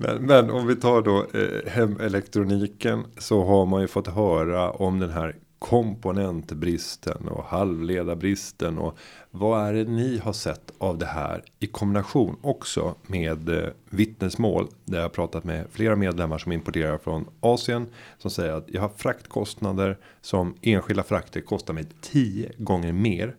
[0.06, 4.98] Men, men, om vi tar då eh, hemelektroniken så har man ju fått höra om
[4.98, 8.98] den här komponentbristen och halvledarbristen och
[9.30, 14.68] vad är det ni har sett av det här i kombination också med eh, vittnesmål
[14.84, 17.86] där jag pratat med flera medlemmar som importerar från Asien
[18.18, 23.36] som säger att jag har fraktkostnader som enskilda frakter kostar mig tio gånger mer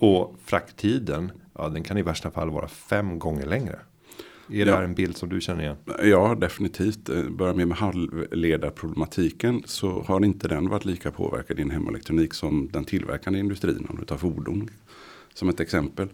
[0.00, 3.78] och frakttiden ja, den kan i värsta fall vara fem gånger längre.
[4.52, 4.76] Är det ja.
[4.76, 5.76] här en bild som du känner igen?
[6.02, 7.08] Ja, definitivt.
[7.08, 12.34] Eh, börjar med med halvledarproblematiken så har inte den varit lika påverkad i en hemelektronik
[12.34, 13.86] som den tillverkande industrin.
[13.90, 14.70] Om du tar fordon
[15.34, 16.08] som ett exempel.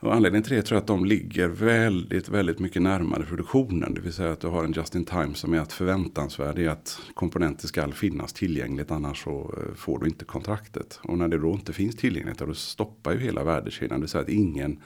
[0.00, 3.94] Och anledningen till det tror jag att de ligger väldigt, väldigt mycket närmare produktionen.
[3.94, 6.68] Det vill säga att du har en just in time som är att förväntansvärd är
[6.68, 11.00] att komponenter ska finnas tillgängligt annars så eh, får du inte kontraktet.
[11.02, 14.00] Och när det då inte finns tillgängligt då stoppar ju hela värdekedjan.
[14.00, 14.80] Det vill säga att ingen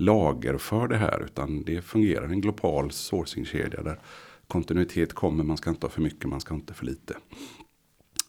[0.00, 1.22] lager för det här.
[1.24, 3.98] Utan det fungerar en global sourcingkedja där
[4.48, 5.44] kontinuitet kommer.
[5.44, 7.16] Man ska inte ha för mycket, man ska inte ha för lite.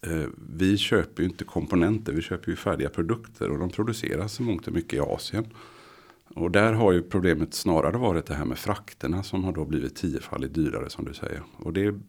[0.01, 4.43] Eh, vi köper ju inte komponenter, vi köper ju färdiga produkter och de produceras i
[4.43, 5.45] mångt och mycket i Asien.
[6.35, 9.95] Och där har ju problemet snarare varit det här med frakterna som har då blivit
[9.95, 11.43] tiofaldigt dyrare som du säger.
[11.57, 11.99] Och det,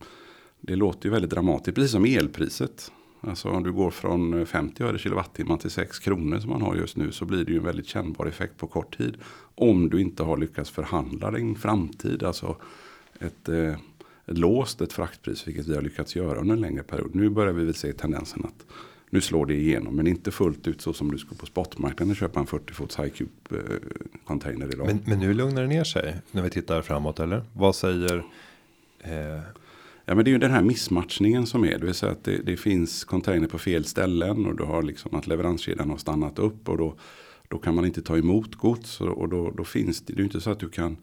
[0.61, 2.93] det låter ju väldigt dramatiskt, precis som elpriset.
[3.27, 6.75] Alltså om du går från eh, 50 öre kilowattimmar till 6 kronor som man har
[6.75, 9.17] just nu så blir det ju en väldigt kännbar effekt på kort tid.
[9.55, 12.57] Om du inte har lyckats förhandla din framtid, alltså
[13.19, 13.73] ett, eh,
[14.27, 17.15] ett låst ett fraktpris, vilket vi har lyckats göra under en längre period.
[17.15, 18.67] Nu börjar vi väl se tendensen att
[19.11, 22.17] nu slår det igenom, men inte fullt ut så som du ska på spotmarknaden och
[22.17, 23.77] köpa en 40 fots high cube eh,
[24.25, 24.87] container idag.
[24.87, 27.45] Men, men nu lugnar det ner sig när vi tittar framåt eller?
[27.53, 28.25] Vad säger
[28.99, 29.41] eh,
[30.05, 31.79] Ja men det är ju den här missmatchningen som är.
[31.79, 34.47] Det vill säga att det, det finns container på fel ställen.
[34.47, 36.69] Och du har liksom att leveranskedjan har stannat upp.
[36.69, 36.95] Och då,
[37.49, 39.01] då kan man inte ta emot gods.
[39.01, 40.97] Och, då, då finns det, det är ju inte så att du kan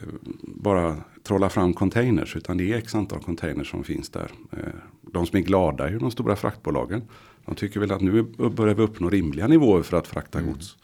[0.00, 0.06] eh,
[0.42, 2.36] bara trolla fram containers.
[2.36, 4.30] Utan det är x antal containers som finns där.
[4.52, 4.58] Eh,
[5.00, 7.02] de som är glada är ju de stora fraktbolagen.
[7.46, 10.52] De tycker väl att nu börjar vi uppnå rimliga nivåer för att frakta mm.
[10.52, 10.76] gods.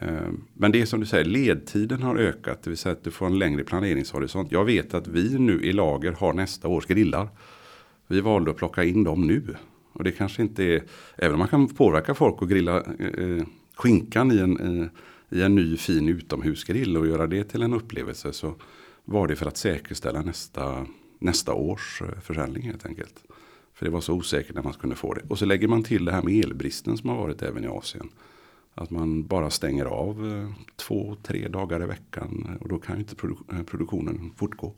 [0.00, 2.62] Eh, men det är som du säger, ledtiden har ökat.
[2.62, 4.52] Det vill säga att du får en längre planeringshorisont.
[4.52, 7.28] Jag vet att vi nu i lager har nästa års grillar.
[8.06, 9.56] Vi valde att plocka in dem nu.
[9.92, 10.82] Och det kanske inte är,
[11.16, 14.88] även om man kan påverka folk att grilla eh, skinkan i en, eh,
[15.38, 18.32] i en ny fin utomhusgrill och göra det till en upplevelse.
[18.32, 18.54] Så
[19.04, 20.86] var det för att säkerställa nästa,
[21.18, 23.14] nästa års eh, försäljning helt enkelt.
[23.74, 25.22] För det var så osäkert när man kunde få det.
[25.28, 28.08] Och så lägger man till det här med elbristen som har varit även i Asien.
[28.78, 32.46] Att man bara stänger av eh, två, tre dagar i veckan.
[32.48, 34.74] Eh, och då kan ju inte eh, produktionen fortgå.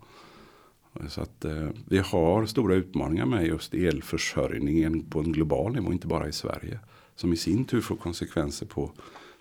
[1.09, 1.45] Så att
[1.89, 6.81] vi har stora utmaningar med just elförsörjningen på en global nivå, inte bara i Sverige.
[7.15, 8.91] Som i sin tur får konsekvenser på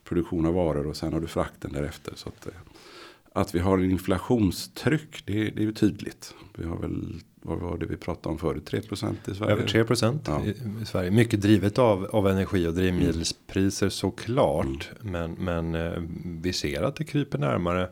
[0.03, 2.13] produktion av varor och sen har du frakten därefter.
[2.15, 2.47] Så att,
[3.33, 6.33] att vi har en inflationstryck, det, det är ju tydligt.
[6.57, 8.71] Vi har väl vad var det vi pratade om förut?
[8.71, 9.51] 3% i Sverige?
[9.51, 9.85] Över 3
[10.25, 10.41] ja.
[10.45, 10.49] i,
[10.81, 11.11] i, Sverige.
[11.11, 13.91] Mycket drivet av, av energi och drivmedelspriser mm.
[13.91, 14.89] såklart.
[15.01, 15.11] Mm.
[15.11, 16.01] Men, men eh,
[16.41, 17.89] vi ser att det kryper närmare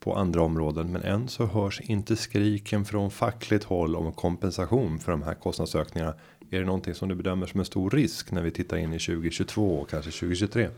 [0.00, 0.92] på andra områden.
[0.92, 6.14] Men än så hörs inte skriken från fackligt håll om kompensation för de här kostnadsökningarna.
[6.50, 8.98] Är det någonting som du bedömer som en stor risk när vi tittar in i
[8.98, 10.68] 2022 och kanske 2023?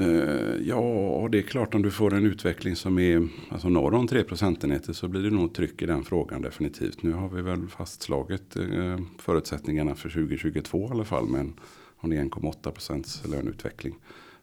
[0.00, 4.06] Eh, ja, det är klart om du får en utveckling som är alltså norr om
[4.06, 7.02] 3 procentenheter så blir det nog tryck i den frågan definitivt.
[7.02, 11.54] Nu har vi väl fastslagit eh, förutsättningarna för 2022 i alla fall med en
[12.00, 13.94] 1,8 procents löneutveckling.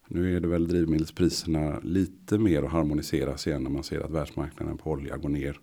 [0.08, 4.78] Nu är det väl drivmedelspriserna lite mer att harmoniseras igen när man ser att världsmarknaden
[4.78, 5.60] på olja går ner.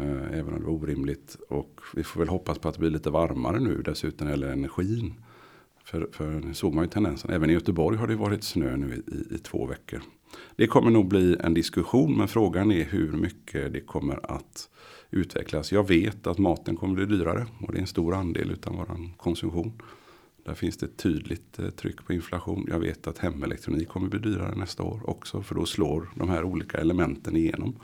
[0.00, 1.36] Eh, även om det är orimligt.
[1.48, 5.14] Och vi får väl hoppas på att det blir lite varmare nu dessutom eller energin.
[5.84, 7.30] För, för nu såg man ju tendensen.
[7.30, 10.02] Även i Göteborg har det varit snö nu i, i, i, två veckor.
[10.56, 12.16] Det kommer nog bli en diskussion.
[12.16, 14.68] Men frågan är hur mycket det kommer att
[15.10, 15.72] utvecklas.
[15.72, 17.46] Jag vet att maten kommer bli dyrare.
[17.60, 19.72] Och det är en stor andel utan vår konsumtion.
[20.44, 22.66] Där finns det ett tydligt eh, tryck på inflation.
[22.70, 25.42] Jag vet att hemelektronik kommer bli dyrare nästa år också.
[25.42, 27.76] För då slår de här olika elementen igenom.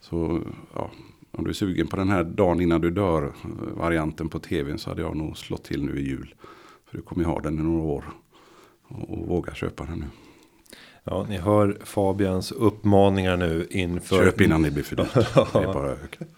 [0.00, 0.42] Så
[0.74, 0.90] ja,
[1.30, 4.78] om du är sugen på den här dagen innan du dör eh, varianten på tvn
[4.78, 6.34] så hade jag nog slått till nu i jul.
[6.94, 8.04] För du kommer ju ha den i några år.
[8.88, 10.06] Och, och våga köpa den nu.
[11.04, 14.24] Ja, ni hör Fabians uppmaningar nu inför.
[14.24, 15.14] Köp innan det blir för dyrt.
[15.52, 16.20] det är bara högt.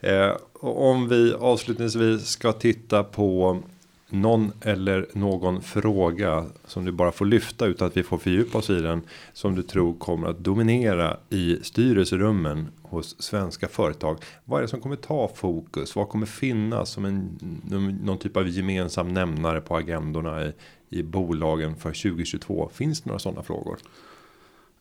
[0.00, 3.62] Eh, om vi avslutningsvis ska titta på
[4.08, 8.70] någon eller någon fråga som du bara får lyfta utan att vi får fördjupa oss
[8.70, 9.02] i den.
[9.32, 14.18] Som du tror kommer att dominera i styrelserummen hos svenska företag.
[14.44, 15.96] Vad är det som kommer ta fokus?
[15.96, 17.38] Vad kommer finnas som en
[18.02, 20.52] någon typ av gemensam nämnare på agendorna i,
[20.88, 22.70] i bolagen för 2022?
[22.74, 23.78] Finns det några sådana frågor?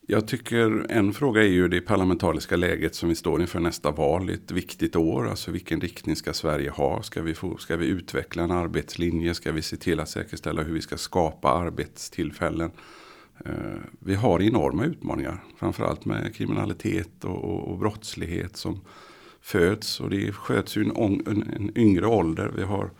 [0.09, 4.29] Jag tycker en fråga är ju det parlamentariska läget som vi står inför nästa val.
[4.29, 5.29] Ett viktigt år.
[5.29, 7.01] Alltså vilken riktning ska Sverige ha?
[7.03, 9.33] Ska vi, få, ska vi utveckla en arbetslinje?
[9.33, 12.71] Ska vi se till att säkerställa hur vi ska skapa arbetstillfällen?
[13.45, 15.43] Eh, vi har enorma utmaningar.
[15.57, 18.81] Framförallt med kriminalitet och, och, och brottslighet som
[19.41, 19.99] föds.
[19.99, 20.91] Och det sköts ju en,
[21.27, 22.51] en, en yngre ålder.
[22.55, 22.91] Vi har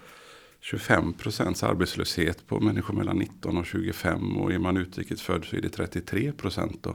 [0.59, 5.61] 25 procents arbetslöshet på människor mellan 19 och 25 och är man utrikesfödd så är
[5.61, 6.87] det 33 procent.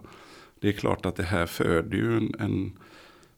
[0.61, 2.73] Det är klart att det här föder ju en, en,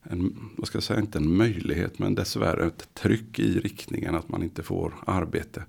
[0.02, 4.28] en, vad ska jag säga, inte en möjlighet men dessvärre ett tryck i riktningen att
[4.28, 5.64] man inte får arbete.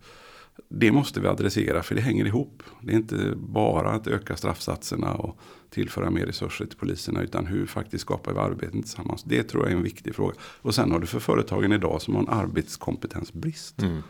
[0.70, 2.64] Det måste vi adressera för det hänger ihop.
[2.82, 5.40] Det är inte bara att öka straffsatserna och
[5.70, 9.24] tillföra mer resurser till poliserna utan hur faktiskt skapar vi arbeten tillsammans.
[9.24, 10.36] Det tror jag är en viktig fråga.
[10.42, 13.82] Och sen har du för företagen idag som har en arbetskompetensbrist.
[13.82, 14.02] Mm.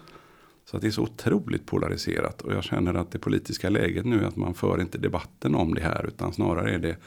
[0.65, 2.41] Så att det är så otroligt polariserat.
[2.41, 5.73] Och jag känner att det politiska läget nu är att man för inte debatten om
[5.73, 6.05] det här.
[6.07, 6.97] Utan snarare är det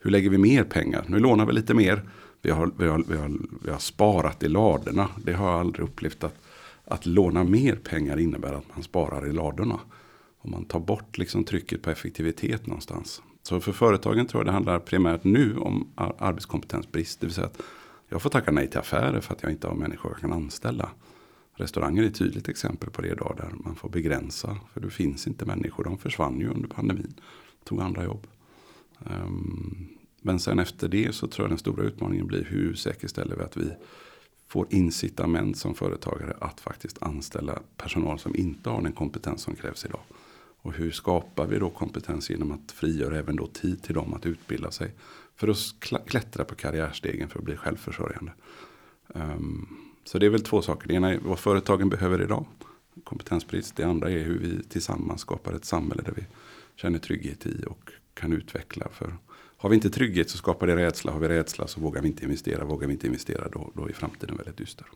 [0.00, 1.04] hur lägger vi mer pengar?
[1.08, 2.02] Nu lånar vi lite mer.
[2.42, 5.08] Vi har, vi har, vi har, vi har sparat i ladorna.
[5.24, 6.34] Det har jag aldrig upplevt att,
[6.90, 9.80] att låna mer pengar innebär att man sparar i ladorna.
[10.38, 13.22] Och man tar bort liksom trycket på effektivitet någonstans.
[13.42, 17.20] Så för företagen tror jag det handlar primärt nu om arbetskompetensbrist.
[17.20, 17.62] Det vill säga att
[18.08, 20.90] jag får tacka nej till affärer för att jag inte har människor jag kan anställa.
[21.54, 24.56] Restauranger är ett tydligt exempel på det idag där man får begränsa.
[24.72, 27.14] För det finns inte människor, de försvann ju under pandemin.
[27.64, 28.26] Tog andra jobb.
[29.06, 29.88] Ehm,
[30.22, 33.56] men sen efter det så tror jag den stora utmaningen blir hur säkerställer vi att
[33.56, 33.72] vi
[34.50, 39.84] får incitament som företagare att faktiskt anställa personal som inte har den kompetens som krävs
[39.84, 40.00] idag.
[40.62, 44.26] Och hur skapar vi då kompetens genom att frigöra även då tid till dem att
[44.26, 44.94] utbilda sig.
[45.36, 45.58] För att
[46.06, 48.32] klättra på karriärstegen för att bli självförsörjande.
[49.06, 50.88] Um, så det är väl två saker.
[50.88, 52.46] Det ena är vad företagen behöver idag.
[53.04, 53.76] Kompetensbrist.
[53.76, 56.26] Det andra är hur vi tillsammans skapar ett samhälle där vi
[56.76, 58.88] känner trygghet i och kan utveckla.
[58.92, 59.16] För
[59.60, 61.12] har vi inte trygghet så skapar det rädsla.
[61.12, 62.64] Har vi rädsla så vågar vi inte investera.
[62.64, 64.86] Vågar vi inte investera då, då är framtiden väldigt dyster.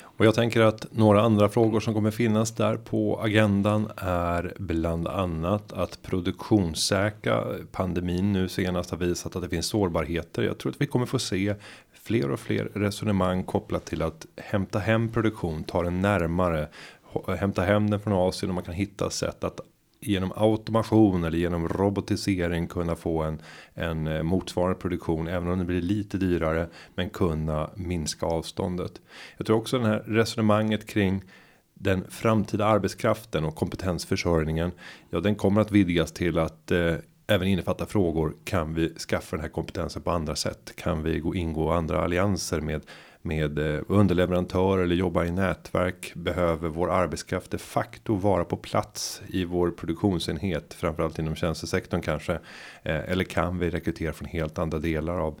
[0.00, 5.08] Och jag tänker att några andra frågor som kommer finnas där på agendan är bland
[5.08, 10.42] annat att produktionssäkra pandemin nu senast har visat att det finns sårbarheter.
[10.42, 11.54] Jag tror att vi kommer få se
[11.92, 16.68] fler och fler resonemang kopplat till att hämta hem produktion, ta den närmare,
[17.38, 19.60] hämta hem den från Asien och man kan hitta sätt att
[20.00, 23.42] genom automation eller genom robotisering kunna få en
[23.74, 29.00] en eh, motsvarande produktion även om det blir lite dyrare men kunna minska avståndet.
[29.36, 31.22] Jag tror också den här resonemanget kring
[31.74, 34.70] den framtida arbetskraften och kompetensförsörjningen.
[35.10, 36.94] Ja, den kommer att vidgas till att eh,
[37.26, 38.34] även innefatta frågor.
[38.44, 40.72] Kan vi skaffa den här kompetensen på andra sätt?
[40.76, 42.82] Kan vi gå ingå andra allianser med
[43.22, 49.22] med eh, underleverantörer eller jobba i nätverk behöver vår arbetskraft de facto vara på plats
[49.26, 52.32] i vår produktionsenhet framförallt inom tjänstesektorn kanske
[52.82, 55.40] eh, eller kan vi rekrytera från helt andra delar av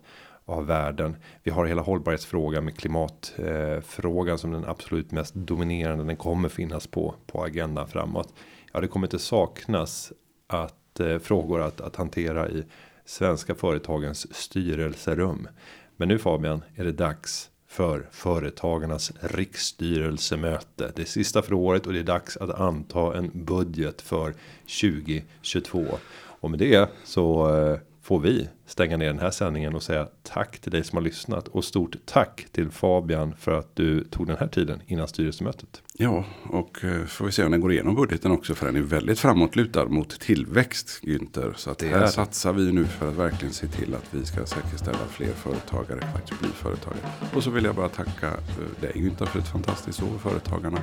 [0.50, 1.16] av världen.
[1.42, 6.04] Vi har hela hållbarhetsfrågan med klimatfrågan eh, som den absolut mest dominerande.
[6.04, 8.34] Den kommer finnas på på agendan framåt.
[8.72, 10.12] Ja, det kommer inte saknas
[10.46, 12.64] att eh, frågor att, att hantera i
[13.04, 15.48] svenska företagens styrelserum.
[15.96, 20.92] Men nu Fabian är det dags för företagarnas riksstyrelsemöte.
[20.96, 24.34] Det är sista för året och det är dags att anta en budget för
[24.80, 25.84] 2022.
[26.12, 27.78] Och med det så eh,
[28.10, 31.48] får vi stänga ner den här sändningen och säga tack till dig som har lyssnat
[31.48, 35.82] och stort tack till Fabian för att du tog den här tiden innan styrelsemötet.
[35.94, 38.80] Ja, och eh, får vi se om den går igenom budgeten också för den är
[38.80, 41.52] väldigt framåtlutad mot tillväxt Günther.
[41.56, 44.46] Så att det här satsar vi nu för att verkligen se till att vi ska
[44.46, 47.06] säkerställa att fler företagare faktiskt blir företagare.
[47.34, 50.82] Och så vill jag bara tacka eh, dig Günther för ett fantastiskt år företagarna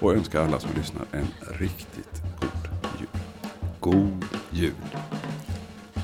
[0.00, 1.26] och önska alla som lyssnar en
[1.58, 2.68] riktigt god
[3.00, 3.20] jul.
[3.80, 4.72] God jul.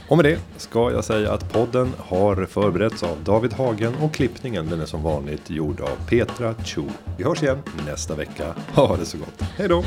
[0.09, 4.69] Och med det ska jag säga att podden har förberetts av David Hagen och klippningen
[4.69, 6.83] den är som vanligt gjord av Petra Chu.
[7.19, 8.55] Vi hörs igen nästa vecka.
[8.75, 9.41] Ha det så gott.
[9.41, 9.85] Hej då!